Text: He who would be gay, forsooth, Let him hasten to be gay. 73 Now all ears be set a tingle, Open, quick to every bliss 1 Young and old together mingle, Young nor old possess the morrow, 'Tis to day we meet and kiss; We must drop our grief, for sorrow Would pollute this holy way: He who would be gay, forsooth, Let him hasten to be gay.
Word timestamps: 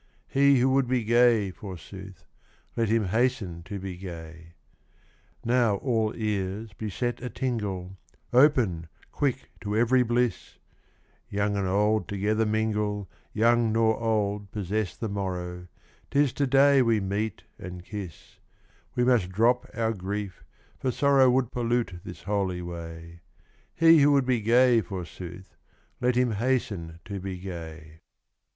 He 0.27 0.57
who 0.59 0.69
would 0.69 0.87
be 0.87 1.03
gay, 1.03 1.51
forsooth, 1.51 2.25
Let 2.75 2.89
him 2.89 3.05
hasten 3.09 3.61
to 3.65 3.77
be 3.77 3.97
gay. 3.97 4.55
73 5.45 5.45
Now 5.45 5.75
all 5.75 6.11
ears 6.15 6.73
be 6.73 6.89
set 6.89 7.21
a 7.21 7.29
tingle, 7.29 7.97
Open, 8.33 8.87
quick 9.11 9.51
to 9.61 9.77
every 9.77 10.01
bliss 10.01 10.57
1 11.29 11.37
Young 11.39 11.55
and 11.55 11.67
old 11.67 12.07
together 12.07 12.47
mingle, 12.47 13.11
Young 13.31 13.71
nor 13.71 13.95
old 13.99 14.51
possess 14.51 14.97
the 14.97 15.07
morrow, 15.07 15.67
'Tis 16.09 16.33
to 16.33 16.47
day 16.47 16.81
we 16.81 16.99
meet 16.99 17.43
and 17.59 17.85
kiss; 17.85 18.39
We 18.95 19.03
must 19.03 19.29
drop 19.29 19.69
our 19.75 19.93
grief, 19.93 20.43
for 20.79 20.89
sorrow 20.89 21.29
Would 21.29 21.51
pollute 21.51 21.99
this 22.03 22.23
holy 22.23 22.63
way: 22.63 23.21
He 23.75 23.99
who 23.99 24.11
would 24.13 24.25
be 24.25 24.41
gay, 24.41 24.81
forsooth, 24.81 25.55
Let 25.99 26.15
him 26.15 26.31
hasten 26.31 26.99
to 27.05 27.19
be 27.19 27.37
gay. 27.37 27.99